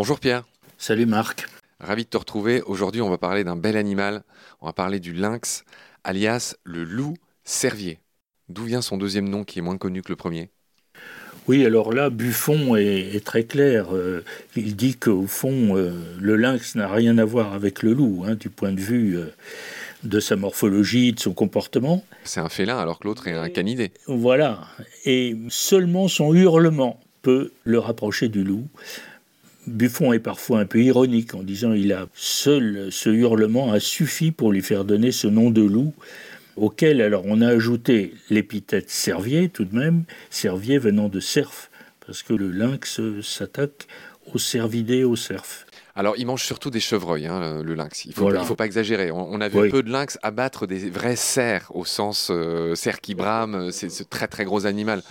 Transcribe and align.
Bonjour 0.00 0.18
Pierre. 0.18 0.44
Salut 0.78 1.04
Marc. 1.04 1.46
Ravi 1.78 2.04
de 2.04 2.08
te 2.08 2.16
retrouver. 2.16 2.62
Aujourd'hui, 2.62 3.02
on 3.02 3.10
va 3.10 3.18
parler 3.18 3.44
d'un 3.44 3.56
bel 3.56 3.76
animal. 3.76 4.22
On 4.62 4.66
va 4.66 4.72
parler 4.72 4.98
du 4.98 5.12
lynx, 5.12 5.62
alias 6.04 6.56
le 6.64 6.84
loup 6.84 7.18
cervier. 7.44 7.98
D'où 8.48 8.64
vient 8.64 8.80
son 8.80 8.96
deuxième 8.96 9.28
nom 9.28 9.44
qui 9.44 9.58
est 9.58 9.62
moins 9.62 9.76
connu 9.76 10.00
que 10.00 10.08
le 10.08 10.16
premier? 10.16 10.48
Oui, 11.48 11.66
alors 11.66 11.92
là, 11.92 12.08
Buffon 12.08 12.76
est, 12.76 13.22
très 13.26 13.44
clair. 13.44 13.94
Euh, 13.94 14.24
il 14.56 14.74
dit 14.74 14.96
qu'au 14.96 15.26
fond, 15.26 15.76
euh, 15.76 15.92
le 16.18 16.34
lynx 16.36 16.76
n'a 16.76 16.88
rien 16.88 17.18
à 17.18 17.26
voir 17.26 17.52
avec 17.52 17.82
le 17.82 17.92
loup, 17.92 18.24
hein, 18.26 18.36
du 18.36 18.48
point 18.48 18.72
de 18.72 18.80
vue 18.80 19.18
euh, 19.18 19.26
de 20.02 20.18
sa 20.18 20.34
morphologie, 20.34 21.12
de 21.12 21.20
son 21.20 21.34
comportement. 21.34 22.02
C'est 22.24 22.40
un 22.40 22.48
félin 22.48 22.78
alors 22.78 23.00
que 23.00 23.06
l'autre 23.06 23.28
est 23.28 23.34
un 23.34 23.50
canidé. 23.50 23.92
Voilà. 24.06 24.66
Et 25.04 25.36
seulement 25.50 26.08
son 26.08 26.32
hurlement 26.32 26.98
peut 27.20 27.52
le 27.64 27.78
rapprocher 27.78 28.28
du 28.28 28.44
loup. 28.44 28.66
Buffon 29.66 30.12
est 30.12 30.20
parfois 30.20 30.60
un 30.60 30.66
peu 30.66 30.82
ironique 30.82 31.34
en 31.34 31.42
disant 31.42 31.72
il 31.72 31.92
a 31.92 32.06
seul 32.14 32.88
ce 32.90 33.10
hurlement 33.10 33.72
a 33.72 33.80
suffi 33.80 34.30
pour 34.30 34.52
lui 34.52 34.62
faire 34.62 34.84
donner 34.84 35.12
ce 35.12 35.26
nom 35.26 35.50
de 35.50 35.62
loup 35.62 35.94
auquel 36.56 37.00
alors 37.00 37.22
on 37.26 37.40
a 37.40 37.48
ajouté 37.48 38.14
l'épithète 38.30 38.90
cervier 38.90 39.48
tout 39.48 39.64
de 39.64 39.76
même, 39.76 40.04
cervier 40.30 40.78
venant 40.78 41.08
de 41.08 41.20
cerf 41.20 41.70
parce 42.06 42.22
que 42.22 42.32
le 42.32 42.50
lynx 42.50 43.00
s'attaque 43.22 43.86
aux 44.34 44.38
cervidés, 44.38 45.04
aux 45.04 45.16
cerfs. 45.16 45.66
Alors, 45.94 46.14
il 46.16 46.26
mange 46.26 46.42
surtout 46.42 46.70
des 46.70 46.80
chevreuils, 46.80 47.26
hein, 47.26 47.62
le 47.62 47.74
lynx. 47.74 48.04
Il 48.04 48.10
ne 48.10 48.44
faut, 48.44 48.54
pas 48.54 48.66
exagérer. 48.66 49.10
On, 49.10 49.40
a 49.40 49.48
vu 49.48 49.68
peu 49.68 49.82
de 49.82 49.90
lynx 49.90 50.18
abattre 50.22 50.66
des 50.66 50.88
vrais 50.88 51.16
cerfs, 51.16 51.70
au 51.74 51.84
sens 51.84 52.28
euh, 52.30 52.74
cerf 52.74 53.00
qui 53.00 53.14
brame, 53.14 53.70
c'est 53.70 53.90
ce 53.90 54.02
très 54.02 54.28
très 54.28 54.44
gros 54.44 54.66
animal. 54.66 55.02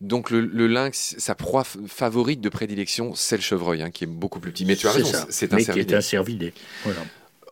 Donc 0.00 0.30
le, 0.30 0.66
lynx, 0.68 1.16
sa 1.18 1.34
proie 1.34 1.64
favorite 1.64 2.40
de 2.40 2.48
prédilection, 2.48 3.14
c'est 3.14 3.36
le 3.36 3.42
chevreuil, 3.42 3.82
hein, 3.82 3.90
qui 3.90 4.04
est 4.04 4.08
beaucoup 4.08 4.38
plus 4.38 4.52
petit. 4.52 4.64
Mais 4.64 4.76
tu 4.76 4.86
as 4.86 4.92
raison, 4.92 5.26
c'est 5.28 5.52
un 5.52 5.58
cervidé. 5.58 5.86
Qui 5.86 5.92
est 5.92 5.96
un 5.96 6.00
cervidé. 6.00 6.52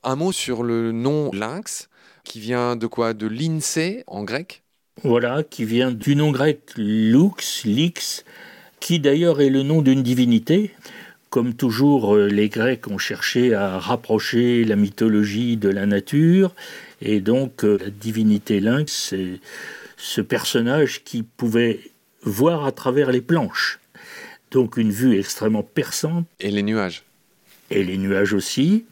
Un 0.04 0.16
mot 0.16 0.30
sur 0.30 0.62
le 0.62 0.92
nom 0.92 1.30
lynx, 1.32 1.88
qui 2.22 2.38
vient 2.38 2.76
de 2.76 2.86
quoi? 2.86 3.14
De 3.14 3.26
l'INSEE 3.26 4.04
en 4.06 4.22
grec? 4.22 4.62
Voilà, 5.02 5.42
qui 5.42 5.64
vient 5.64 5.90
du 5.90 6.14
nom 6.14 6.30
grec 6.30 6.60
lux, 6.76 7.64
lix, 7.64 8.24
qui 8.80 9.00
d'ailleurs 9.00 9.40
est 9.40 9.50
le 9.50 9.62
nom 9.62 9.82
d'une 9.82 10.02
divinité. 10.02 10.70
Comme 11.28 11.54
toujours, 11.54 12.14
euh, 12.14 12.28
les 12.28 12.48
Grecs 12.48 12.86
ont 12.86 12.98
cherché 12.98 13.52
à 13.52 13.78
rapprocher 13.78 14.64
la 14.64 14.76
mythologie 14.76 15.56
de 15.56 15.68
la 15.68 15.84
nature, 15.84 16.54
et 17.02 17.20
donc 17.20 17.64
euh, 17.64 17.78
la 17.80 17.90
divinité 17.90 18.60
lynx, 18.60 19.08
c'est 19.10 19.40
ce 19.96 20.20
personnage 20.20 21.02
qui 21.02 21.24
pouvait 21.24 21.80
voir 22.22 22.64
à 22.64 22.72
travers 22.72 23.10
les 23.10 23.20
planches. 23.20 23.80
Donc 24.50 24.76
une 24.76 24.90
vue 24.90 25.18
extrêmement 25.18 25.62
perçante. 25.62 26.26
Et 26.40 26.50
les 26.50 26.62
nuages. 26.62 27.04
Et 27.70 27.82
les 27.82 27.98
nuages 27.98 28.32
aussi, 28.32 28.84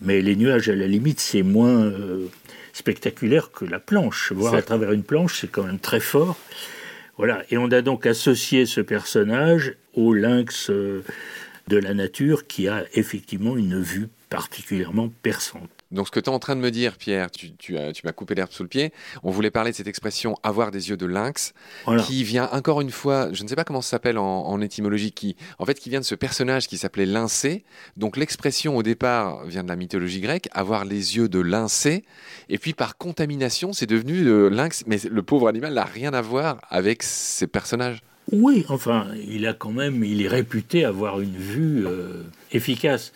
mais 0.00 0.22
les 0.22 0.36
nuages 0.36 0.68
à 0.68 0.74
la 0.74 0.86
limite 0.86 1.20
c'est 1.20 1.42
moins 1.42 1.84
euh, 1.84 2.26
spectaculaire 2.72 3.50
que 3.52 3.64
la 3.64 3.78
planche. 3.78 4.32
Voir 4.32 4.54
à 4.54 4.62
travers 4.62 4.92
une 4.92 5.02
planche 5.02 5.40
c'est 5.40 5.50
quand 5.50 5.64
même 5.64 5.78
très 5.78 6.00
fort. 6.00 6.38
Voilà, 7.18 7.44
et 7.50 7.58
on 7.58 7.70
a 7.70 7.82
donc 7.82 8.06
associé 8.06 8.64
ce 8.64 8.80
personnage 8.80 9.74
au 9.94 10.14
lynx 10.14 10.70
euh, 10.70 11.04
de 11.68 11.76
la 11.76 11.94
nature 11.94 12.46
qui 12.46 12.68
a 12.68 12.84
effectivement 12.94 13.56
une 13.56 13.80
vue 13.80 14.08
particulièrement 14.30 15.12
perçante. 15.22 15.70
Donc, 15.92 16.06
ce 16.06 16.10
que 16.10 16.20
tu 16.20 16.30
es 16.30 16.32
en 16.32 16.38
train 16.38 16.56
de 16.56 16.60
me 16.60 16.70
dire, 16.70 16.96
Pierre, 16.96 17.30
tu, 17.30 17.54
m'as 18.04 18.12
coupé 18.12 18.34
l'herbe 18.34 18.50
sous 18.50 18.62
le 18.62 18.68
pied. 18.68 18.92
On 19.22 19.30
voulait 19.30 19.50
parler 19.50 19.70
de 19.70 19.76
cette 19.76 19.86
expression 19.86 20.36
avoir 20.42 20.70
des 20.70 20.88
yeux 20.90 20.96
de 20.96 21.06
lynx, 21.06 21.52
qui 22.06 22.24
vient 22.24 22.48
encore 22.52 22.80
une 22.80 22.90
fois, 22.90 23.32
je 23.32 23.42
ne 23.42 23.48
sais 23.48 23.56
pas 23.56 23.64
comment 23.64 23.82
ça 23.82 23.90
s'appelle 23.90 24.18
en, 24.18 24.60
étymologie, 24.60 25.12
qui, 25.12 25.36
en 25.58 25.64
fait, 25.64 25.78
qui 25.78 25.90
vient 25.90 26.00
de 26.00 26.04
ce 26.04 26.14
personnage 26.14 26.66
qui 26.66 26.78
s'appelait 26.78 27.06
Lyncée. 27.06 27.64
Donc, 27.96 28.16
l'expression 28.16 28.76
au 28.76 28.82
départ 28.82 29.44
vient 29.44 29.62
de 29.62 29.68
la 29.68 29.76
mythologie 29.76 30.20
grecque, 30.20 30.48
avoir 30.52 30.84
les 30.84 31.16
yeux 31.16 31.28
de 31.28 31.40
Lyncée. 31.40 32.04
Et 32.48 32.58
puis, 32.58 32.72
par 32.72 32.96
contamination, 32.96 33.72
c'est 33.72 33.86
devenu 33.86 34.24
le 34.24 34.48
lynx. 34.48 34.84
Mais 34.86 34.98
le 35.10 35.22
pauvre 35.22 35.48
animal 35.48 35.74
n'a 35.74 35.84
rien 35.84 36.14
à 36.14 36.22
voir 36.22 36.60
avec 36.70 37.02
ces 37.02 37.46
personnages. 37.46 38.02
Oui, 38.30 38.64
enfin, 38.68 39.08
il 39.28 39.46
a 39.46 39.52
quand 39.52 39.72
même, 39.72 40.04
il 40.04 40.22
est 40.22 40.28
réputé 40.28 40.84
avoir 40.84 41.20
une 41.20 41.36
vue 41.36 41.86
euh, 41.86 42.22
efficace. 42.52 43.12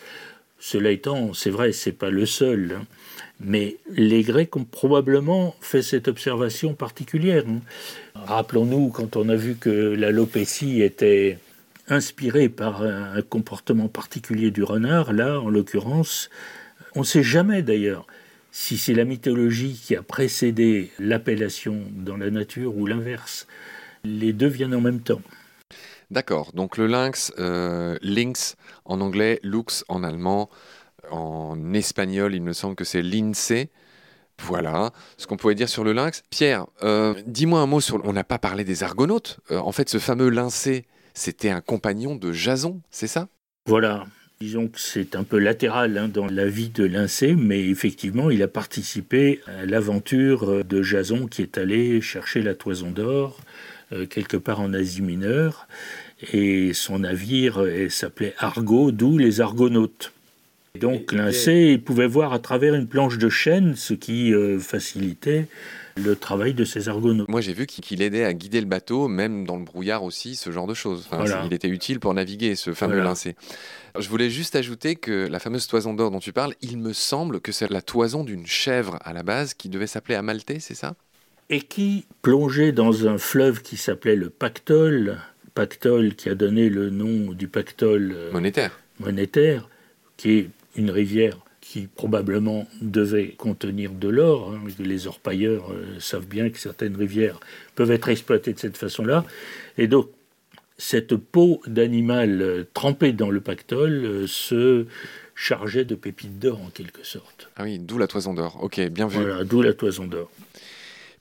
Cela 0.59 0.91
étant, 0.91 1.33
c'est 1.33 1.49
vrai, 1.49 1.71
c'est 1.71 1.91
pas 1.91 2.09
le 2.09 2.25
seul. 2.25 2.77
Hein. 2.79 2.85
Mais 3.39 3.77
les 3.89 4.23
Grecs 4.23 4.55
ont 4.55 4.63
probablement 4.63 5.55
fait 5.61 5.83
cette 5.83 6.07
observation 6.07 6.73
particulière. 6.73 7.43
Hein. 7.47 7.59
Rappelons-nous, 8.15 8.89
quand 8.89 9.15
on 9.15 9.29
a 9.29 9.35
vu 9.35 9.55
que 9.55 9.69
l'alopécie 9.69 10.81
était 10.81 11.37
inspirée 11.87 12.49
par 12.49 12.81
un 12.81 13.21
comportement 13.21 13.87
particulier 13.87 14.51
du 14.51 14.63
renard, 14.63 15.13
là, 15.13 15.39
en 15.39 15.49
l'occurrence, 15.49 16.29
on 16.95 17.01
ne 17.01 17.05
sait 17.05 17.23
jamais 17.23 17.61
d'ailleurs 17.61 18.07
si 18.51 18.77
c'est 18.77 18.95
la 18.95 19.05
mythologie 19.05 19.79
qui 19.81 19.95
a 19.95 20.01
précédé 20.01 20.91
l'appellation 20.97 21.83
dans 21.91 22.17
la 22.17 22.31
nature 22.31 22.75
ou 22.75 22.87
l'inverse. 22.87 23.47
Les 24.03 24.33
deux 24.33 24.47
viennent 24.47 24.73
en 24.73 24.81
même 24.81 25.01
temps. 25.01 25.21
D'accord. 26.09 26.51
Donc 26.53 26.77
le 26.77 26.87
lynx, 26.87 27.33
euh, 27.37 27.97
lynx 28.01 28.55
en 28.85 29.01
anglais, 29.01 29.39
lux 29.43 29.83
en 29.89 30.03
allemand, 30.03 30.49
en 31.11 31.73
espagnol, 31.73 32.33
il 32.33 32.41
me 32.41 32.53
semble 32.53 32.75
que 32.75 32.85
c'est 32.85 33.01
lince. 33.01 33.53
Voilà 34.39 34.91
ce 35.17 35.25
qu'on 35.27 35.35
pouvait 35.35 35.55
dire 35.55 35.67
sur 35.67 35.83
le 35.83 35.93
lynx. 35.93 36.23
Pierre, 36.29 36.67
euh, 36.83 37.13
dis-moi 37.25 37.59
un 37.59 37.65
mot 37.65 37.81
sur. 37.81 38.01
On 38.05 38.13
n'a 38.13 38.23
pas 38.23 38.39
parlé 38.39 38.63
des 38.63 38.83
argonautes. 38.83 39.39
Euh, 39.51 39.57
en 39.57 39.71
fait, 39.71 39.89
ce 39.89 39.97
fameux 39.97 40.29
lyncé, 40.29 40.85
c'était 41.13 41.49
un 41.49 41.61
compagnon 41.61 42.15
de 42.15 42.31
Jason, 42.31 42.81
c'est 42.89 43.07
ça? 43.07 43.27
Voilà. 43.65 44.05
Disons 44.39 44.67
que 44.67 44.79
c'est 44.79 45.15
un 45.15 45.23
peu 45.23 45.39
latéral 45.39 45.97
hein, 45.97 46.07
dans 46.07 46.27
la 46.27 46.45
vie 46.45 46.69
de 46.69 46.83
Lyncée, 46.83 47.33
mais 47.35 47.67
effectivement, 47.67 48.29
il 48.29 48.43
a 48.43 48.47
participé 48.47 49.41
à 49.47 49.65
l'aventure 49.65 50.63
de 50.63 50.83
Jason 50.83 51.25
qui 51.25 51.41
est 51.41 51.57
allé 51.57 52.01
chercher 52.01 52.43
la 52.43 52.53
toison 52.53 52.91
d'or 52.91 53.39
quelque 54.09 54.37
part 54.37 54.59
en 54.59 54.73
Asie 54.73 55.01
mineure, 55.01 55.67
et 56.33 56.73
son 56.73 56.99
navire 56.99 57.61
euh, 57.61 57.89
s'appelait 57.89 58.33
Argo, 58.37 58.91
d'où 58.91 59.17
les 59.17 59.41
Argonautes. 59.41 60.11
donc 60.79 61.11
Lincé 61.11 61.77
pouvait 61.77 62.07
voir 62.07 62.33
à 62.33 62.39
travers 62.39 62.75
une 62.75 62.87
planche 62.87 63.17
de 63.17 63.29
chêne, 63.29 63.75
ce 63.75 63.93
qui 63.93 64.33
euh, 64.33 64.59
facilitait 64.59 65.47
le 65.95 66.15
travail 66.15 66.53
de 66.53 66.63
ces 66.63 66.89
argonautes. 66.89 67.27
Moi, 67.27 67.41
j'ai 67.41 67.53
vu 67.53 67.65
qu'il 67.65 68.03
aidait 68.03 68.23
à 68.23 68.33
guider 68.33 68.59
le 68.61 68.67
bateau, 68.67 69.07
même 69.07 69.45
dans 69.45 69.57
le 69.57 69.63
brouillard 69.63 70.03
aussi, 70.03 70.35
ce 70.35 70.51
genre 70.51 70.67
de 70.67 70.75
choses. 70.75 71.09
Il 71.45 71.53
était 71.53 71.67
utile 71.67 71.99
pour 71.99 72.13
naviguer, 72.13 72.55
ce 72.55 72.73
fameux 72.73 73.01
lincé. 73.01 73.35
Je 73.97 74.07
voulais 74.07 74.29
juste 74.29 74.55
ajouter 74.55 74.95
que 74.95 75.27
la 75.27 75.39
fameuse 75.39 75.65
toison 75.65 75.95
d'or 75.95 76.11
dont 76.11 76.19
tu 76.19 76.33
parles, 76.33 76.53
il 76.61 76.77
me 76.77 76.93
semble 76.93 77.41
que 77.41 77.51
c'est 77.51 77.69
la 77.71 77.81
toison 77.81 78.23
d'une 78.23 78.45
chèvre 78.45 78.99
à 79.01 79.11
la 79.11 79.23
base 79.23 79.55
qui 79.55 79.69
devait 79.69 79.87
s'appeler 79.87 80.13
Amalthée, 80.13 80.59
c'est 80.59 80.75
ça? 80.75 80.93
Et 81.49 81.61
qui 81.61 82.05
plongeait 82.21 82.71
dans 82.71 83.07
un 83.07 83.17
fleuve 83.17 83.61
qui 83.61 83.77
s'appelait 83.77 84.15
le 84.15 84.29
Pactole, 84.29 85.19
Pactole 85.53 86.13
qui 86.15 86.29
a 86.29 86.35
donné 86.35 86.69
le 86.69 86.89
nom 86.89 87.31
du 87.31 87.47
pactole 87.47 88.13
euh, 88.15 88.31
monétaire. 88.31 88.79
monétaire, 88.99 89.67
qui 90.15 90.31
est 90.31 90.49
une 90.75 90.91
rivière 90.91 91.39
qui 91.61 91.87
probablement 91.87 92.67
devait 92.81 93.29
contenir 93.29 93.91
de 93.91 94.07
l'or. 94.07 94.53
Hein, 94.53 94.61
les 94.77 95.07
orpailleurs 95.07 95.71
euh, 95.71 95.99
savent 95.99 96.27
bien 96.27 96.49
que 96.49 96.59
certaines 96.59 96.95
rivières 96.95 97.39
peuvent 97.75 97.91
être 97.91 98.09
exploitées 98.09 98.53
de 98.53 98.59
cette 98.59 98.77
façon-là. 98.77 99.25
Et 99.79 99.87
donc, 99.87 100.09
cette 100.77 101.15
peau 101.15 101.59
d'animal 101.65 102.41
euh, 102.41 102.63
trempée 102.75 103.13
dans 103.13 103.31
le 103.31 103.41
pactole 103.41 104.27
se 104.27 104.85
chargeait 105.33 105.85
de 105.85 105.95
pépites 105.95 106.37
d'or 106.37 106.61
en 106.61 106.69
quelque 106.69 107.03
sorte. 107.03 107.49
Ah 107.55 107.63
oui, 107.63 107.79
d'où 107.79 107.97
la 107.97 108.07
toison 108.07 108.33
d'or. 108.33 108.59
Ok, 108.61 108.79
bien 108.89 109.07
vu. 109.07 109.17
Voilà, 109.17 109.43
d'où 109.43 109.61
la 109.63 109.73
toison 109.73 110.05
d'or. 110.05 110.29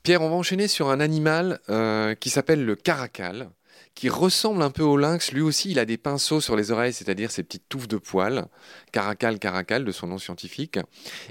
Pierre, 0.07 0.23
on 0.23 0.29
va 0.29 0.37
enchaîner 0.37 0.69
sur 0.69 0.91
un 0.91 1.01
animal 1.01 1.59
euh, 1.69 2.15
qui 2.15 2.31
s'appelle 2.31 2.65
le 2.65 2.77
caracal, 2.77 3.51
qui 3.97 4.09
ressemble 4.09 4.63
un 4.63 4.71
peu 4.71 4.85
au 4.85 4.97
lynx. 4.97 5.33
Lui 5.33 5.41
aussi, 5.41 5.73
il 5.73 5.81
a 5.81 5.85
des 5.85 5.97
pinceaux 5.97 6.41
sur 6.41 6.55
les 6.55 6.71
oreilles, 6.71 6.93
c'est-à-dire 6.93 7.33
ces 7.33 7.43
petites 7.43 7.69
touffes 7.69 7.89
de 7.89 7.97
poils. 7.97 8.47
Caracal, 8.93 9.41
caracal, 9.41 9.85
de 9.85 9.91
son 9.91 10.07
nom 10.07 10.19
scientifique. 10.19 10.79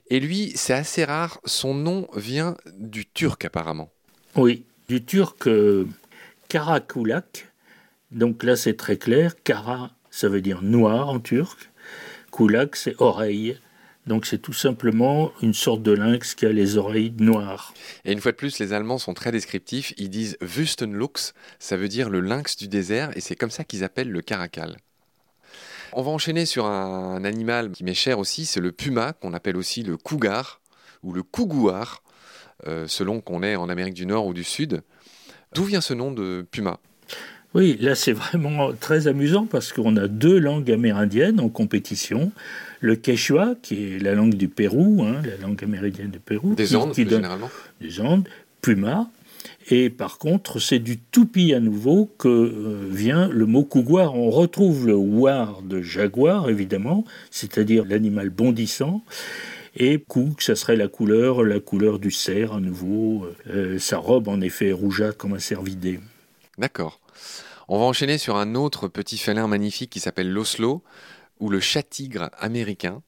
Et 0.09 0.19
lui, 0.19 0.51
c'est 0.55 0.73
assez 0.73 1.05
rare. 1.05 1.39
Son 1.45 1.73
nom 1.73 2.09
vient 2.17 2.57
du 2.77 3.05
turc, 3.05 3.45
apparemment. 3.45 3.93
Oui, 4.35 4.65
du 4.89 5.05
turc 5.05 5.47
euh. 5.47 5.87
Donc 8.11 8.43
là, 8.43 8.57
c'est 8.57 8.75
très 8.75 8.97
clair. 8.97 9.41
Kara, 9.41 9.91
ça 10.11 10.27
veut 10.27 10.41
dire 10.41 10.61
noir 10.61 11.07
en 11.07 11.21
turc. 11.21 11.71
Kulak, 12.29 12.75
c'est 12.75 12.95
oreille. 12.99 13.57
Donc 14.07 14.25
c'est 14.25 14.37
tout 14.37 14.53
simplement 14.53 15.31
une 15.41 15.53
sorte 15.53 15.81
de 15.81 15.91
lynx 15.91 16.35
qui 16.35 16.45
a 16.45 16.51
les 16.51 16.77
oreilles 16.77 17.13
noires. 17.19 17.73
Et 18.03 18.11
une 18.11 18.19
fois 18.19 18.31
de 18.31 18.37
plus, 18.37 18.59
les 18.59 18.71
Allemands 18.71 18.99
sont 18.99 19.13
très 19.13 19.31
descriptifs. 19.31 19.93
Ils 19.97 20.09
disent 20.09 20.37
Wüstenluchs, 20.41 21.33
ça 21.59 21.75
veut 21.75 21.87
dire 21.87 22.09
le 22.09 22.19
lynx 22.19 22.55
du 22.55 22.67
désert, 22.67 23.15
et 23.17 23.21
c'est 23.21 23.35
comme 23.35 23.49
ça 23.49 23.63
qu'ils 23.63 23.83
appellent 23.83 24.11
le 24.11 24.21
caracal. 24.21 24.77
On 25.93 26.01
va 26.01 26.11
enchaîner 26.11 26.45
sur 26.45 26.65
un 26.65 27.23
animal 27.23 27.71
qui 27.71 27.83
m'est 27.83 27.93
cher 27.93 28.19
aussi, 28.19 28.45
c'est 28.45 28.59
le 28.59 28.71
puma, 28.71 29.13
qu'on 29.13 29.33
appelle 29.33 29.57
aussi 29.57 29.81
le 29.81 29.97
cougar 29.97 30.61
ou 31.03 31.13
le 31.13 31.23
cougouar, 31.23 32.03
euh, 32.67 32.87
selon 32.87 33.21
qu'on 33.21 33.43
est 33.43 33.55
en 33.55 33.69
Amérique 33.69 33.93
du 33.93 34.05
Nord 34.05 34.27
ou 34.27 34.33
du 34.33 34.43
Sud. 34.43 34.81
D'où 35.53 35.63
vient 35.63 35.81
ce 35.81 35.93
nom 35.93 36.11
de 36.11 36.45
puma? 36.51 36.79
Oui, 37.55 37.77
là 37.79 37.95
c'est 37.95 38.11
vraiment 38.11 38.73
très 38.73 39.07
amusant 39.07 39.45
parce 39.45 39.71
qu'on 39.71 39.95
a 39.95 40.09
deux 40.09 40.37
langues 40.37 40.69
amérindiennes 40.69 41.39
en 41.39 41.47
compétition. 41.47 42.33
Le 42.81 42.97
quechua, 42.97 43.55
qui 43.61 43.95
est 43.95 43.99
la 43.99 44.13
langue 44.13 44.35
du 44.35 44.49
Pérou, 44.49 45.03
hein, 45.03 45.21
la 45.23 45.37
langue 45.37 45.63
amérindienne 45.63 46.11
du 46.11 46.19
Pérou. 46.19 46.53
Des 46.53 46.75
Andes, 46.75 46.93
plus 46.93 47.09
généralement. 47.09 47.49
Des 47.79 48.01
Andes, 48.01 48.27
Puma. 48.61 49.09
Et 49.69 49.89
par 49.89 50.17
contre, 50.17 50.59
c'est 50.59 50.79
du 50.79 50.99
tupi 50.99 51.53
à 51.53 51.61
nouveau 51.61 52.11
que 52.17 52.27
euh, 52.27 52.89
vient 52.91 53.29
le 53.29 53.45
mot 53.45 53.63
couguar. 53.63 54.15
On 54.15 54.29
retrouve 54.29 54.85
le 54.87 54.95
war 54.95 55.61
de 55.61 55.81
jaguar, 55.81 56.49
évidemment, 56.49 57.05
c'est-à-dire 57.31 57.85
l'animal 57.85 58.31
bondissant. 58.31 59.01
Et 59.77 60.03
Cook, 60.05 60.41
ça 60.41 60.55
serait 60.55 60.75
la 60.75 60.89
couleur, 60.89 61.41
la 61.43 61.61
couleur 61.61 61.99
du 61.99 62.11
cerf 62.11 62.53
à 62.53 62.59
nouveau. 62.59 63.27
Euh, 63.49 63.79
sa 63.79 63.97
robe, 63.97 64.27
en 64.27 64.41
effet, 64.41 64.67
est 64.67 64.73
rougeâtre 64.73 65.17
comme 65.17 65.33
un 65.33 65.39
cervidé. 65.39 66.01
D'accord. 66.57 66.99
On 67.67 67.79
va 67.79 67.85
enchaîner 67.85 68.17
sur 68.17 68.35
un 68.35 68.55
autre 68.55 68.87
petit 68.87 69.17
félin 69.17 69.47
magnifique 69.47 69.89
qui 69.89 69.99
s'appelle 69.99 70.31
l'oslo, 70.31 70.83
ou 71.39 71.49
le 71.49 71.59
chat-tigre 71.59 72.29
américain, 72.39 73.01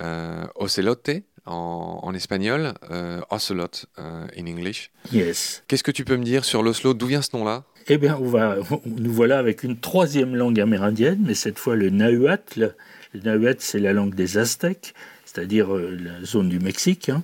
euh, 0.00 0.44
ocelote 0.56 1.10
en, 1.46 2.12
espagnol, 2.14 2.74
euh, 2.90 3.20
ocelot 3.30 3.86
euh, 3.98 4.26
in 4.36 4.46
English. 4.46 4.90
Yes. 5.12 5.62
Qu'est-ce 5.68 5.84
que 5.84 5.90
tu 5.90 6.04
peux 6.04 6.16
me 6.16 6.24
dire 6.24 6.44
sur 6.44 6.62
l'oslo? 6.62 6.92
D'où 6.92 7.06
vient 7.06 7.22
ce 7.22 7.36
nom-là? 7.36 7.64
Eh 7.88 7.98
bien, 7.98 8.18
on 8.20 8.28
va, 8.28 8.56
nous 8.86 9.12
voilà 9.12 9.38
avec 9.38 9.62
une 9.62 9.78
troisième 9.78 10.34
langue 10.34 10.58
amérindienne, 10.58 11.22
mais 11.24 11.34
cette 11.34 11.58
fois 11.58 11.76
le 11.76 11.90
nahuatl. 11.90 12.74
Le 13.14 13.20
nahuatl, 13.20 13.60
c'est 13.60 13.78
la 13.78 13.92
langue 13.92 14.14
des 14.14 14.38
Aztèques, 14.38 14.94
c'est-à-dire 15.24 15.74
euh, 15.74 15.96
la 15.96 16.24
zone 16.24 16.48
du 16.48 16.58
Mexique. 16.58 17.08
Hein. 17.08 17.22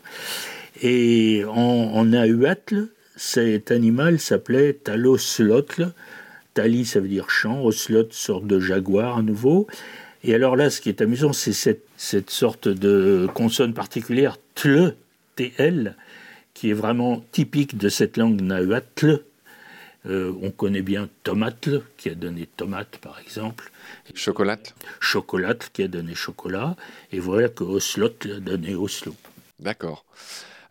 Et 0.80 1.44
en, 1.48 1.54
en 1.54 2.04
nahuatl, 2.04 2.88
cet 3.24 3.70
animal 3.70 4.18
s'appelait 4.18 4.72
Taloslotl. 4.72 5.92
Tali, 6.54 6.84
ça 6.84 6.98
veut 6.98 7.06
dire 7.06 7.30
champ, 7.30 7.64
oslot, 7.64 8.08
sorte 8.10 8.48
de 8.48 8.58
jaguar 8.58 9.18
à 9.18 9.22
nouveau. 9.22 9.68
Et 10.24 10.34
alors 10.34 10.56
là, 10.56 10.70
ce 10.70 10.80
qui 10.80 10.88
est 10.88 11.00
amusant, 11.00 11.32
c'est 11.32 11.52
cette, 11.52 11.86
cette, 11.96 12.30
sorte 12.30 12.66
de 12.66 13.28
consonne 13.32 13.74
particulière, 13.74 14.38
tle, 14.56 14.96
tl, 15.36 15.94
qui 16.52 16.70
est 16.70 16.74
vraiment 16.74 17.24
typique 17.30 17.78
de 17.78 17.88
cette 17.88 18.16
langue 18.16 18.40
nahuatl. 18.40 19.22
Euh, 20.06 20.34
on 20.42 20.50
connaît 20.50 20.82
bien 20.82 21.08
tomatle, 21.22 21.82
qui 21.98 22.10
a 22.10 22.16
donné 22.16 22.48
tomate, 22.56 22.98
par 22.98 23.20
exemple. 23.20 23.70
Chocolat. 24.16 24.58
Chocolat, 24.98 25.54
qui 25.72 25.84
a 25.84 25.88
donné 25.88 26.16
chocolat. 26.16 26.74
Et 27.12 27.20
voilà 27.20 27.48
que 27.48 27.62
oslot 27.62 28.16
a 28.24 28.40
donné 28.40 28.74
oslo. 28.74 29.14
D'accord. 29.60 30.04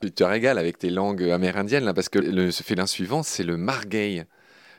Tu 0.02 0.12
te 0.12 0.24
régales 0.24 0.58
avec 0.58 0.80
tes 0.80 0.90
langues 0.90 1.30
amérindiennes, 1.30 1.86
là, 1.86 1.94
parce 1.94 2.10
que 2.10 2.20
le 2.20 2.52
félin 2.52 2.88
suivant, 2.88 3.24
c'est 3.24 3.44
le 3.44 3.58
margay, 3.58 4.26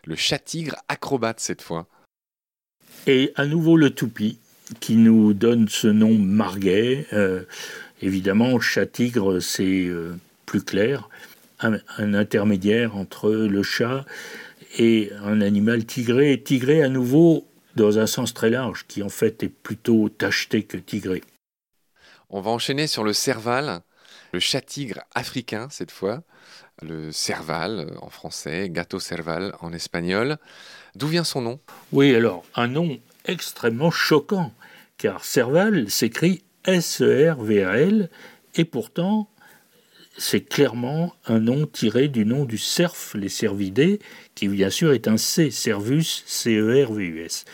le 0.04 0.16
chat-tigre 0.16 0.76
acrobate 0.88 1.38
cette 1.38 1.62
fois. 1.62 1.86
Et 3.06 3.32
à 3.36 3.46
nouveau 3.46 3.76
le 3.76 3.90
toupie, 3.90 4.38
qui 4.80 4.96
nous 4.96 5.32
donne 5.34 5.68
ce 5.68 5.88
nom 5.88 6.14
margay. 6.14 7.06
Euh, 7.12 7.42
évidemment, 8.00 8.60
chat-tigre, 8.60 9.40
c'est 9.40 9.86
euh, 9.86 10.14
plus 10.46 10.62
clair. 10.62 11.08
Un, 11.60 11.78
intermédiaire 12.14 12.96
entre 12.96 13.30
le 13.30 13.62
chat 13.62 14.04
et 14.78 15.12
un 15.22 15.40
animal 15.40 15.84
tigré. 15.84 16.40
Tigré, 16.42 16.82
à 16.82 16.88
nouveau, 16.88 17.46
dans 17.76 18.00
un 18.00 18.06
sens 18.06 18.34
très 18.34 18.50
large, 18.50 18.84
qui 18.88 19.02
en 19.02 19.08
fait 19.08 19.44
est 19.44 19.48
plutôt 19.48 20.08
tacheté 20.08 20.64
que 20.64 20.76
tigré. 20.76 21.22
On 22.30 22.40
va 22.40 22.50
enchaîner 22.50 22.88
sur 22.88 23.04
le 23.04 23.12
serval, 23.12 23.82
le 24.32 24.40
chat-tigre 24.40 25.00
africain 25.14 25.68
cette 25.70 25.90
fois, 25.90 26.22
le 26.80 27.12
serval 27.12 27.96
en 28.00 28.08
français, 28.08 28.68
gâteau 28.70 28.98
serval 28.98 29.54
en 29.60 29.72
espagnol. 29.72 30.38
D'où 30.94 31.06
vient 31.06 31.24
son 31.24 31.42
nom? 31.42 31.60
Oui, 31.92 32.14
alors 32.14 32.44
un 32.54 32.68
nom 32.68 32.98
extrêmement 33.24 33.90
choquant, 33.90 34.52
car 34.98 35.24
serval 35.24 35.90
s'écrit 35.90 36.42
S-E-R-V-A-L, 36.64 38.10
et 38.54 38.64
pourtant 38.64 39.28
c'est 40.16 40.40
clairement 40.40 41.14
un 41.26 41.40
nom 41.40 41.66
tiré 41.66 42.08
du 42.08 42.26
nom 42.26 42.44
du 42.44 42.58
cerf, 42.58 42.94
les 43.14 43.28
cervidés, 43.28 43.98
qui 44.34 44.48
bien 44.48 44.70
sûr 44.70 44.92
est 44.92 45.08
un 45.08 45.16
C, 45.16 45.50
Cervus, 45.50 46.22
C-E-R-V-U-S. 46.26 47.44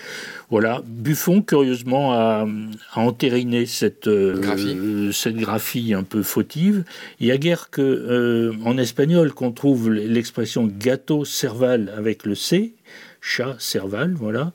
Voilà, 0.50 0.82
Buffon, 0.87 1.43
curieusement, 1.43 2.12
a, 2.12 2.46
entériné 2.94 3.66
cette, 3.66 4.08
euh, 4.08 4.38
graphie. 4.38 4.76
cette 5.12 5.37
graphie 5.37 5.94
un 5.94 6.02
peu 6.02 6.22
fautive. 6.22 6.84
Il 7.20 7.26
y 7.26 7.32
a 7.32 7.38
guère 7.38 7.70
que 7.70 7.82
euh, 7.82 8.52
en 8.64 8.78
espagnol 8.78 9.32
qu'on 9.32 9.52
trouve 9.52 9.90
l'expression 9.90 10.66
gâteau 10.66 11.25
cerval 11.25 11.93
avec 11.96 12.25
le 12.25 12.34
C, 12.34 12.72
chat, 13.20 13.56
serval, 13.59 14.15
voilà. 14.15 14.53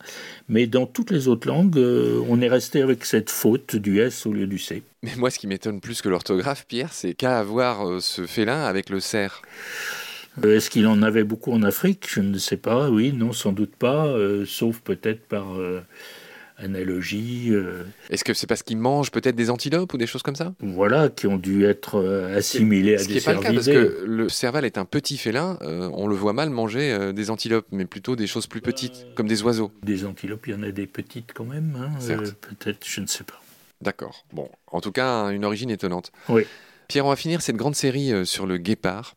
Mais 0.50 0.68
dans 0.68 0.86
toutes 0.86 1.12
les 1.12 1.28
autres 1.28 1.48
langues, 1.48 1.78
euh, 1.78 2.22
on 2.28 2.42
est 2.42 2.48
resté 2.48 2.82
avec 2.82 3.06
cette 3.06 3.30
faute 3.30 3.76
du 3.76 4.00
S 4.00 4.26
au 4.26 4.34
lieu 4.34 4.48
du 4.48 4.60
C. 4.60 4.84
Mais 5.02 5.16
moi, 5.18 5.30
ce 5.30 5.40
qui 5.40 5.48
m'étonne 5.48 5.82
plus 5.82 6.02
que 6.02 6.10
l'orthographe, 6.10 6.66
Pierre, 6.68 6.94
c'est 6.94 7.14
qu'à 7.14 7.40
avoir 7.40 7.88
euh, 7.88 8.00
ce 8.00 8.26
félin 8.26 8.64
avec 8.64 8.90
le 8.90 9.00
cerf? 9.00 9.42
Euh, 10.44 10.58
est-ce 10.58 10.70
qu'il 10.70 10.88
en 10.88 11.02
avait 11.02 11.24
beaucoup 11.24 11.52
en 11.52 11.64
Afrique? 11.64 12.08
Je 12.10 12.22
ne 12.22 12.38
sais 12.38 12.58
pas, 12.58 12.90
oui, 12.90 13.14
non, 13.14 13.34
sans 13.34 13.52
doute 13.52 13.76
pas, 13.76 14.16
sauf 14.46 14.80
peut-être 14.80 15.22
par 15.28 15.46
analogie. 16.58 17.50
Euh, 17.52 17.84
Est-ce 18.10 18.24
que 18.24 18.34
c'est 18.34 18.48
parce 18.48 18.64
qu'ils 18.64 18.78
mangent 18.78 19.12
peut-être 19.12 19.36
des 19.36 19.50
antilopes 19.50 19.94
ou 19.94 19.98
des 19.98 20.08
choses 20.08 20.24
comme 20.24 20.36
ça? 20.36 20.54
Voilà, 20.60 21.10
qui 21.10 21.28
ont 21.28 21.38
dû 21.38 21.66
être 21.66 21.96
euh, 21.96 22.38
assimilés 22.38 22.96
à 22.96 23.04
des 23.04 23.20
cervidés. 23.20 23.20
Ce 23.20 23.22
qui 23.22 23.28
n'est 23.28 23.34
pas 23.34 23.34
le 23.34 23.44
cas 23.44 23.54
parce 23.54 23.68
que 23.68 24.04
le 24.06 24.30
serval 24.30 24.66
est 24.66 24.78
un 24.78 24.86
petit 24.86 25.18
félin, 25.18 25.58
euh, 25.62 25.90
on 25.94 26.08
le 26.08 26.16
voit 26.16 26.34
mal 26.34 26.50
manger 26.50 27.14
des 27.14 27.30
antilopes, 27.30 27.68
mais 27.72 27.86
plutôt 27.86 28.16
des 28.16 28.28
choses 28.28 28.48
plus 28.48 28.62
petites, 28.62 29.08
comme 29.16 29.28
des 29.28 29.44
oiseaux. 29.44 29.72
Des 29.84 30.06
antilopes, 30.06 30.48
il 30.48 30.54
y 30.54 30.56
en 30.56 30.64
a 30.64 30.72
des 30.72 30.88
petites 30.88 31.34
quand 31.34 31.46
même, 31.46 31.78
hein, 31.80 31.90
peut-être, 32.42 32.86
je 32.86 33.02
ne 33.02 33.08
sais 33.08 33.24
pas. 33.24 33.42
D'accord. 33.82 34.26
Bon, 34.32 34.50
en 34.68 34.82
tout 34.82 34.92
cas, 34.92 35.30
une 35.30 35.46
origine 35.46 35.70
étonnante. 35.70 36.12
Oui. 36.30 36.44
Pierre, 36.88 37.06
on 37.06 37.10
va 37.10 37.16
finir 37.16 37.42
cette 37.42 37.56
grande 37.56 37.76
série 37.76 38.26
sur 38.26 38.46
le 38.46 38.58
guépard. 38.58 39.16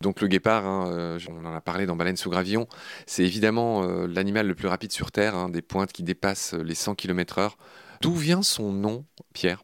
Donc 0.00 0.20
le 0.20 0.28
guépard, 0.28 0.66
hein, 0.66 0.90
euh, 0.92 1.18
on 1.30 1.46
en 1.46 1.54
a 1.54 1.60
parlé 1.60 1.86
dans 1.86 1.96
Baleine 1.96 2.16
sous 2.16 2.30
gravillon, 2.30 2.66
c'est 3.06 3.22
évidemment 3.22 3.84
euh, 3.84 4.06
l'animal 4.06 4.46
le 4.46 4.54
plus 4.54 4.68
rapide 4.68 4.92
sur 4.92 5.10
Terre, 5.10 5.34
hein, 5.34 5.48
des 5.48 5.62
pointes 5.62 5.92
qui 5.92 6.02
dépassent 6.02 6.54
les 6.54 6.74
100 6.74 6.94
km/h. 6.94 7.52
D'où 8.00 8.14
vient 8.14 8.42
son 8.42 8.72
nom, 8.72 9.04
Pierre? 9.32 9.62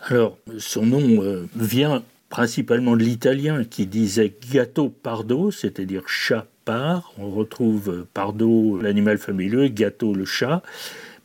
Alors, 0.00 0.38
son 0.58 0.84
nom 0.84 1.22
euh, 1.22 1.46
vient 1.54 2.02
principalement 2.28 2.96
de 2.96 3.04
l'italien 3.04 3.62
qui 3.62 3.86
disait 3.86 4.34
gatto 4.50 4.88
pardo, 4.88 5.50
c'est-à-dire 5.50 6.08
chat 6.08 6.46
par. 6.64 7.12
On 7.18 7.30
retrouve 7.30 8.06
pardo, 8.14 8.80
l'animal 8.80 9.18
familier, 9.18 9.70
gatto, 9.70 10.14
le 10.14 10.24
chat. 10.24 10.62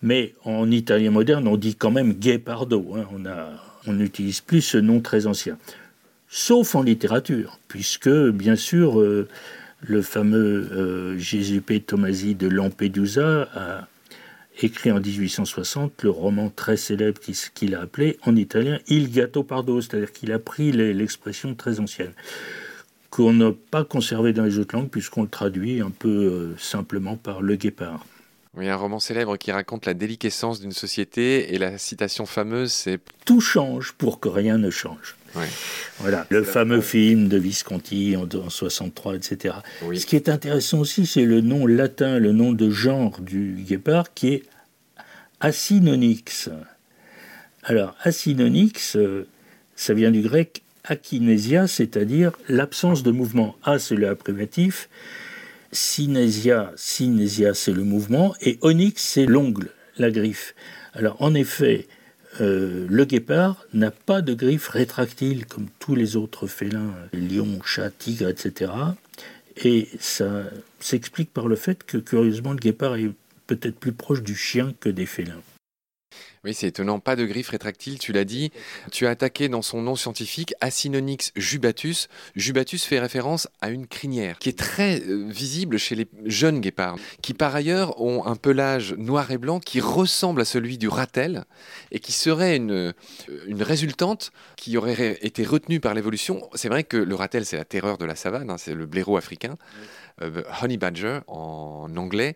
Mais 0.03 0.33
en 0.43 0.69
italien 0.69 1.09
moderne, 1.09 1.47
on 1.47 1.57
dit 1.57 1.75
quand 1.75 1.89
même 1.89 2.13
guépardo. 2.13 2.93
Hein. 2.95 3.07
On 3.87 3.93
n'utilise 3.93 4.41
plus 4.41 4.61
ce 4.61 4.77
nom 4.77 4.99
très 4.99 5.25
ancien 5.25 5.57
sauf 6.29 6.75
en 6.75 6.83
littérature, 6.83 7.59
puisque, 7.67 8.09
bien 8.09 8.55
sûr, 8.55 8.99
euh, 8.99 9.27
le 9.81 10.01
fameux 10.01 10.69
euh, 10.71 11.61
P. 11.65 11.79
Tomasi 11.81 12.35
de 12.35 12.47
Lampedusa 12.47 13.49
a 13.53 13.87
écrit 14.61 14.91
en 14.91 14.99
1860 14.99 16.03
le 16.03 16.09
roman 16.09 16.49
très 16.49 16.77
célèbre 16.77 17.19
qu'il 17.53 17.75
a 17.75 17.81
appelé 17.81 18.17
en 18.23 18.35
italien 18.35 18.79
Il 18.87 19.11
gatto 19.11 19.43
pardo, 19.43 19.81
c'est-à-dire 19.81 20.11
qu'il 20.11 20.31
a 20.31 20.39
pris 20.39 20.71
l'expression 20.71 21.53
très 21.53 21.79
ancienne, 21.79 22.13
qu'on 23.11 23.33
n'a 23.33 23.51
pas 23.71 23.83
conservé 23.83 24.33
dans 24.33 24.43
les 24.43 24.57
autres 24.57 24.75
langues, 24.75 24.89
puisqu'on 24.89 25.23
le 25.23 25.29
traduit 25.29 25.81
un 25.81 25.91
peu 25.91 26.09
euh, 26.09 26.57
simplement 26.57 27.17
par 27.17 27.41
le 27.41 27.55
guépard. 27.55 28.05
Oui, 28.57 28.67
un 28.69 28.75
roman 28.75 28.99
célèbre 28.99 29.37
qui 29.37 29.51
raconte 29.51 29.85
la 29.85 29.93
déliquescence 29.93 30.59
d'une 30.59 30.71
société 30.71 31.53
et 31.53 31.59
la 31.59 31.77
citation 31.77 32.25
fameuse, 32.25 32.71
c'est 32.71 32.99
Tout 33.23 33.39
change 33.39 33.93
pour 33.93 34.19
que 34.19 34.29
rien 34.29 34.57
ne 34.57 34.71
change. 34.71 35.15
Voilà, 35.99 36.25
le 36.29 36.41
fameux 36.41 36.81
film 36.81 37.27
de 37.27 37.37
Visconti 37.37 38.15
en, 38.17 38.49
63, 38.49 39.15
etc. 39.15 39.55
Ce 39.93 40.07
qui 40.07 40.15
est 40.15 40.29
intéressant 40.29 40.79
aussi, 40.79 41.05
c'est 41.05 41.25
le 41.25 41.41
nom 41.41 41.67
latin, 41.67 42.17
le 42.17 42.31
nom 42.31 42.51
de 42.51 42.71
genre 42.71 43.21
du 43.21 43.53
guépard 43.59 44.15
qui 44.15 44.29
est 44.29 44.43
Acinonyx. 45.39 46.49
Alors, 47.61 47.95
Acinonyx, 48.01 48.95
euh, 48.95 49.27
ça 49.75 49.93
vient 49.93 50.09
du 50.09 50.21
grec 50.21 50.63
akinesia, 50.83 51.67
c'est-à-dire 51.67 52.31
l'absence 52.49 53.03
de 53.03 53.11
mouvement. 53.11 53.55
A, 53.63 53.77
c'est 53.77 53.95
le 53.95 54.15
privatif. 54.15 54.89
Synésia, 55.71 56.71
synésia, 56.75 57.53
c'est 57.53 57.73
le 57.73 57.83
mouvement. 57.83 58.35
Et 58.41 58.57
onyx, 58.61 59.01
c'est 59.01 59.25
l'ongle, 59.25 59.69
la 59.97 60.11
griffe. 60.11 60.55
Alors, 60.93 61.21
en 61.21 61.33
effet, 61.33 61.87
euh, 62.39 62.85
le 62.89 63.05
guépard 63.05 63.65
n'a 63.73 63.91
pas 63.91 64.21
de 64.21 64.33
griffes 64.33 64.69
rétractiles 64.69 65.45
comme 65.45 65.67
tous 65.79 65.95
les 65.95 66.15
autres 66.15 66.47
félins, 66.47 66.93
lions, 67.13 67.59
chats, 67.63 67.89
tigres, 67.89 68.29
etc. 68.29 68.71
Et 69.63 69.87
ça 69.99 70.43
s'explique 70.79 71.33
par 71.33 71.47
le 71.47 71.55
fait 71.55 71.83
que, 71.83 71.97
curieusement, 71.97 72.53
le 72.53 72.59
guépard 72.59 72.95
est 72.95 73.11
peut-être 73.47 73.79
plus 73.79 73.93
proche 73.93 74.21
du 74.21 74.35
chien 74.35 74.73
que 74.79 74.89
des 74.89 75.05
félins. 75.05 75.41
Oui, 76.47 76.53
c'est 76.53 76.67
étonnant, 76.67 77.01
pas 77.01 77.17
de 77.17 77.25
griffes 77.25 77.49
rétractiles, 77.49 77.99
tu 77.99 78.13
l'as 78.13 78.23
dit. 78.23 78.53
Tu 78.93 79.05
as 79.05 79.09
attaqué 79.09 79.49
dans 79.49 79.61
son 79.61 79.81
nom 79.81 79.97
scientifique 79.97 80.53
Acinonyx 80.61 81.33
jubatus. 81.35 82.07
Jubatus 82.37 82.85
fait 82.85 82.99
référence 82.99 83.49
à 83.59 83.69
une 83.69 83.85
crinière 83.85 84.39
qui 84.39 84.47
est 84.47 84.57
très 84.57 85.01
euh, 85.01 85.27
visible 85.27 85.77
chez 85.77 85.95
les 85.95 86.07
jeunes 86.23 86.61
guépards, 86.61 86.95
qui 87.21 87.33
par 87.33 87.53
ailleurs 87.53 87.99
ont 87.99 88.25
un 88.25 88.37
pelage 88.37 88.93
noir 88.93 89.29
et 89.31 89.37
blanc 89.37 89.59
qui 89.59 89.81
ressemble 89.81 90.39
à 90.39 90.45
celui 90.45 90.77
du 90.77 90.87
ratel 90.87 91.43
et 91.91 91.99
qui 91.99 92.13
serait 92.13 92.55
une, 92.55 92.71
euh, 92.71 92.93
une 93.47 93.61
résultante 93.61 94.31
qui 94.55 94.77
aurait 94.77 95.19
été 95.23 95.43
retenue 95.43 95.81
par 95.81 95.95
l'évolution. 95.95 96.49
C'est 96.53 96.69
vrai 96.69 96.85
que 96.85 96.95
le 96.95 97.15
ratel, 97.15 97.45
c'est 97.45 97.57
la 97.57 97.65
terreur 97.65 97.97
de 97.97 98.05
la 98.05 98.15
savane, 98.15 98.49
hein, 98.49 98.57
c'est 98.57 98.73
le 98.73 98.85
blaireau 98.85 99.17
africain. 99.17 99.57
Euh, 100.21 100.41
honey 100.63 100.77
Badger 100.77 101.19
en 101.27 101.56
anglais. 101.95 102.35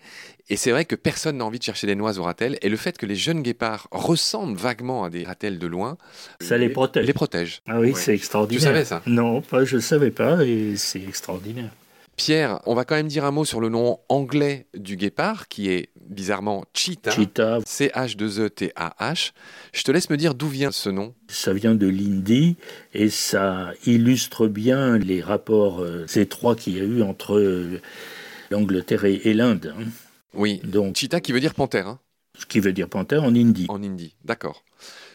Et 0.50 0.58
c'est 0.58 0.72
vrai 0.72 0.86
que 0.86 0.96
personne 0.96 1.38
n'a 1.38 1.46
envie 1.46 1.60
de 1.60 1.64
chercher 1.64 1.88
des 1.88 1.96
noix 1.96 2.18
au 2.20 2.24
ratel. 2.24 2.58
Et 2.62 2.70
le 2.70 2.78
fait 2.78 2.98
que 2.98 3.06
les 3.06 3.16
jeunes 3.16 3.42
guépards 3.42 3.88
ressemblent 3.92 4.58
vaguement 4.58 5.04
à 5.04 5.10
des 5.10 5.24
ratels 5.24 5.60
de 5.60 5.68
loin, 5.68 5.98
ça 6.42 6.58
les 6.58 6.70
protège. 6.70 7.06
Les 7.06 7.14
protège. 7.14 7.62
Ah 7.68 7.80
oui, 7.80 7.94
c'est 7.96 8.14
extraordinaire. 8.14 8.62
Tu 8.62 8.66
savais 8.66 8.86
ça 8.86 9.02
Non, 9.06 9.42
pas, 9.42 9.64
je 9.64 9.78
ne 9.78 9.82
savais 9.82 10.12
pas, 10.12 10.44
et 10.46 10.76
c'est 10.76 11.02
extraordinaire. 11.02 11.72
Pierre, 12.18 12.60
on 12.66 12.76
va 12.76 12.86
quand 12.86 12.96
même 12.96 13.08
dire 13.08 13.26
un 13.26 13.32
mot 13.32 13.46
sur 13.46 13.62
le 13.62 13.70
nom 13.70 14.00
anglais 14.10 14.68
du 14.78 14.96
guépard, 14.96 15.48
qui 15.48 15.70
est 15.70 15.90
bizarrement 16.08 16.66
Cheetah. 16.74 17.12
Cheetah. 17.12 17.60
C-H-2-E-T-A-H. 17.66 19.32
Je 19.74 19.84
te 19.84 19.92
laisse 19.92 20.10
me 20.10 20.18
dire 20.18 20.36
d'où 20.36 20.48
vient 20.48 20.72
ce 20.72 20.90
nom. 20.90 21.14
Ça 21.30 21.54
vient 21.54 21.74
de 21.74 21.88
l'Indie 21.88 22.58
et 22.94 23.10
ça 23.10 23.72
illustre 23.86 24.48
bien 24.48 24.98
les 24.98 25.22
rapports 25.22 25.82
euh, 25.82 26.06
étroits 26.16 26.56
qu'il 26.56 26.78
y 26.78 26.82
a 26.82 26.84
eu 26.84 27.02
entre 27.02 27.40
euh, 27.40 27.82
l'Angleterre 28.52 29.06
et, 29.06 29.34
l'Inde. 29.34 29.74
Hein. 29.78 29.86
Oui, 30.34 30.62
donc 30.64 30.98
Cheetah 30.98 31.22
qui 31.22 31.32
veut 31.32 31.40
dire 31.40 31.54
panthère. 31.54 31.88
Hein. 31.88 32.00
Ce 32.38 32.46
qui 32.46 32.60
veut 32.60 32.74
dire 32.74 32.88
panthère 32.88 33.24
en 33.24 33.36
hindi. 33.36 33.66
En 33.70 33.82
hindi, 33.82 34.16
d'accord 34.24 34.64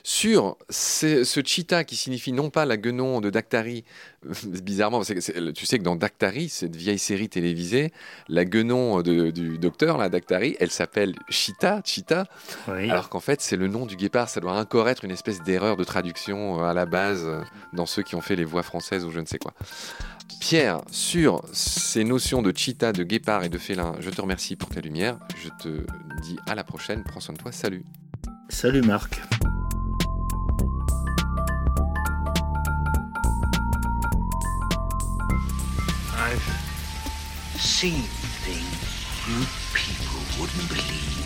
sur 0.07 0.57
ce, 0.71 1.25
cheetah 1.45 1.83
qui 1.83 1.97
signifie 1.97 2.31
non 2.31 2.49
pas 2.49 2.65
la 2.65 2.77
guenon 2.77 3.21
de 3.21 3.29
Dactari, 3.29 3.83
bizarrement, 4.63 5.03
tu 5.03 5.67
sais 5.67 5.79
que 5.81 5.83
dans 5.83 5.97
Dactari, 5.97 6.49
cette 6.49 6.77
vieille 6.77 7.01
série 7.01 7.29
télévisée, 7.29 7.93
la 8.29 8.45
guenon 8.45 9.03
du 9.03 9.59
docteur, 9.59 9.99
la 9.99 10.09
Dactari, 10.09 10.57
elle 10.61 10.71
s'appelle 10.71 11.17
Cheetah, 11.29 11.81
Cheetah, 11.85 12.29
alors 12.69 13.09
qu'en 13.09 13.19
fait 13.19 13.41
c'est 13.41 13.57
le 13.57 13.67
nom 13.67 13.85
du 13.85 13.97
guépard, 13.97 14.29
ça 14.29 14.39
doit 14.39 14.57
encore 14.57 14.89
être 14.89 15.05
une 15.05 15.11
espèce 15.11 15.43
d'erreur 15.43 15.77
de 15.77 15.83
traduction 15.83 16.61
euh, 16.61 16.69
à 16.69 16.73
la 16.73 16.87
base 16.87 17.25
euh, 17.27 17.41
dans 17.73 17.87
ceux 17.87 18.05
qui 18.05 18.15
ont 18.15 18.21
fait 18.21 18.37
les 18.37 18.45
voix 18.45 18.63
françaises 18.63 19.05
ou 19.05 19.11
je 19.11 19.19
ne 19.19 19.27
sais 19.27 19.39
quoi. 19.39 19.55
Pierre, 20.41 20.83
sur 20.91 21.43
ces 21.53 22.05
notions 22.05 22.43
de 22.43 22.57
cheetah, 22.57 22.93
de 22.93 23.03
guépard 23.03 23.45
et 23.45 23.49
de 23.49 23.59
félin, 23.59 23.95
je 24.01 24.11
te 24.11 24.21
remercie 24.21 24.57
pour 24.57 24.69
ta 24.69 24.81
lumière. 24.81 25.19
Je 25.43 25.49
te 25.49 25.87
dis 26.23 26.39
à 26.47 26.55
la 26.55 26.65
prochaine. 26.65 27.03
Prends 27.05 27.21
soin 27.21 27.35
de 27.35 27.41
toi. 27.41 27.53
Salut. 27.53 27.85
Salut 28.49 28.83
Marc. 28.83 29.21
I've 36.29 36.41
seen 37.59 38.03
things 38.45 38.97
you 39.29 39.45
people 39.75 40.21
wouldn't 40.39 40.69
believe. 40.69 41.26